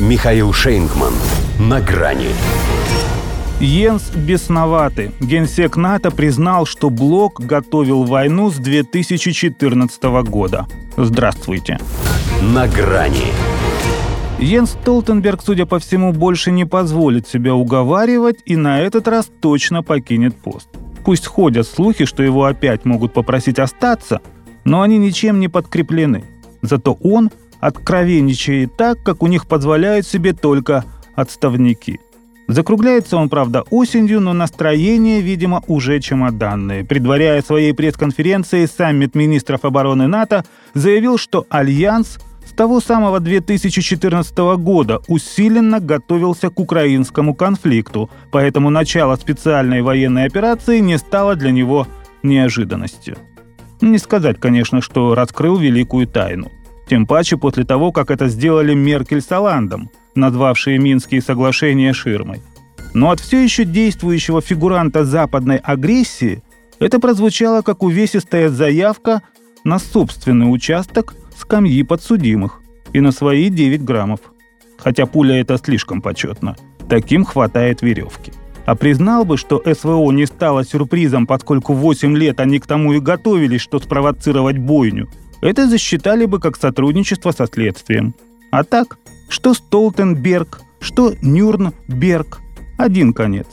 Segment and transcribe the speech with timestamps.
[0.00, 1.12] Михаил Шейнгман.
[1.60, 2.30] На грани.
[3.60, 5.12] Йенс бесноватый.
[5.20, 10.66] Генсек НАТО признал, что Блок готовил войну с 2014 года.
[10.96, 11.78] Здравствуйте.
[12.42, 13.32] На грани.
[14.40, 19.84] Йенс Столтенберг, судя по всему, больше не позволит себя уговаривать и на этот раз точно
[19.84, 20.68] покинет пост.
[21.04, 24.20] Пусть ходят слухи, что его опять могут попросить остаться,
[24.64, 26.24] но они ничем не подкреплены.
[26.62, 27.30] Зато он
[27.64, 31.98] откровенничает так, как у них позволяют себе только отставники.
[32.46, 36.84] Закругляется он, правда, осенью, но настроение, видимо, уже чемоданное.
[36.84, 45.00] Предваряя своей пресс-конференции, саммит министров обороны НАТО заявил, что Альянс с того самого 2014 года
[45.08, 51.86] усиленно готовился к украинскому конфликту, поэтому начало специальной военной операции не стало для него
[52.22, 53.16] неожиданностью.
[53.80, 56.50] Не сказать, конечно, что раскрыл великую тайну.
[56.88, 62.42] Тем паче после того, как это сделали Меркель с Оландом, назвавшие Минские соглашения ширмой.
[62.92, 66.42] Но от все еще действующего фигуранта западной агрессии
[66.78, 69.22] это прозвучало как увесистая заявка
[69.64, 72.60] на собственный участок скамьи подсудимых
[72.92, 74.20] и на свои 9 граммов.
[74.78, 76.56] Хотя пуля это слишком почетно.
[76.88, 78.32] Таким хватает веревки.
[78.66, 83.00] А признал бы, что СВО не стало сюрпризом, поскольку 8 лет они к тому и
[83.00, 85.08] готовились, что спровоцировать бойню–
[85.44, 88.14] это засчитали бы как сотрудничество со следствием.
[88.50, 92.40] А так, что Столтенберг, что Нюрнберг–
[92.78, 93.46] один конец.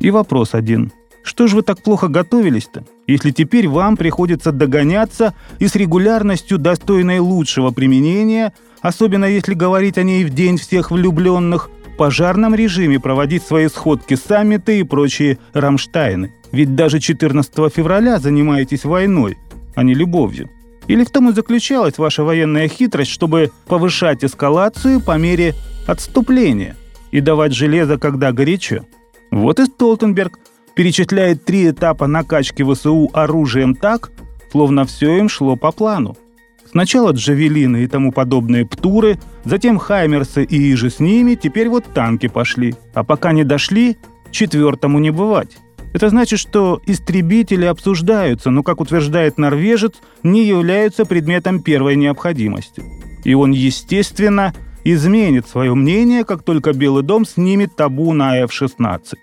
[0.00, 0.92] И вопрос один.
[1.22, 7.18] Что же вы так плохо готовились-то, если теперь вам приходится догоняться и с регулярностью, достойной
[7.18, 13.68] лучшего применения, особенно если говорить о ней в день всех влюбленных, пожарном режиме проводить свои
[13.68, 16.32] сходки, саммиты и прочие Рамштайны?
[16.52, 19.36] Ведь даже 14 февраля занимаетесь войной,
[19.74, 20.48] а не любовью.
[20.88, 25.54] Или в том и заключалась ваша военная хитрость, чтобы повышать эскалацию по мере
[25.86, 26.76] отступления
[27.10, 28.84] и давать железо, когда горячо?
[29.30, 30.38] Вот и Столтенберг
[30.74, 34.10] перечисляет три этапа накачки ВСУ оружием так,
[34.52, 36.16] словно все им шло по плану.
[36.70, 42.28] Сначала джавелины и тому подобные птуры, затем хаймерсы и иже с ними, теперь вот танки
[42.28, 42.74] пошли.
[42.92, 43.96] А пока не дошли,
[44.30, 45.56] четвертому не бывать.
[45.96, 52.82] Это значит, что истребители обсуждаются, но, как утверждает норвежец, не являются предметом первой необходимости.
[53.24, 54.52] И он, естественно,
[54.84, 59.14] изменит свое мнение, как только Белый дом снимет табу на F-16.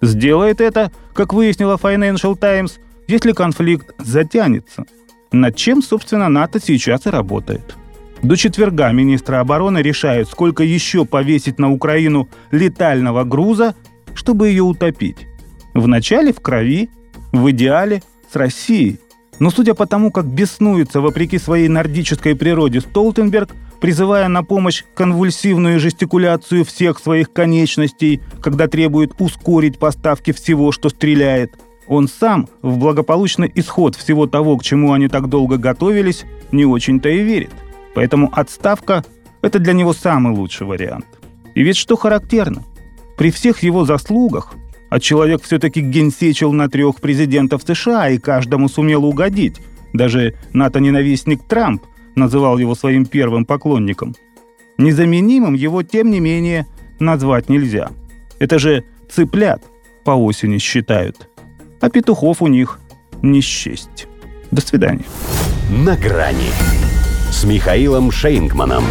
[0.00, 2.78] Сделает это, как выяснила Financial Times,
[3.08, 4.84] если конфликт затянется.
[5.32, 7.74] Над чем, собственно, НАТО сейчас и работает.
[8.22, 13.74] До четверга министры обороны решают, сколько еще повесить на Украину летального груза,
[14.14, 15.26] чтобы ее утопить.
[15.74, 16.90] Вначале в крови,
[17.32, 18.98] в идеале с Россией.
[19.38, 23.50] Но судя по тому, как беснуется вопреки своей нордической природе Столтенберг,
[23.80, 31.58] призывая на помощь конвульсивную жестикуляцию всех своих конечностей, когда требует ускорить поставки всего, что стреляет,
[31.88, 37.08] он сам в благополучный исход всего того, к чему они так долго готовились, не очень-то
[37.08, 37.50] и верит.
[37.94, 39.04] Поэтому отставка–
[39.42, 41.06] это для него самый лучший вариант.
[41.54, 42.62] И ведь что характерно,
[43.18, 44.54] при всех его заслугах
[44.92, 49.56] а человек все-таки генсечил на трех президентов США и каждому сумел угодить.
[49.94, 51.82] Даже НАТО-ненавистник Трамп
[52.14, 54.14] называл его своим первым поклонником.
[54.76, 56.66] Незаменимым его, тем не менее,
[57.00, 57.88] назвать нельзя.
[58.38, 59.62] Это же цыплят
[60.04, 61.26] по осени считают.
[61.80, 62.78] А петухов у них
[63.22, 64.06] не счесть.
[64.50, 65.06] До свидания.
[65.70, 66.50] На грани
[67.30, 68.84] с Михаилом Шейнгманом.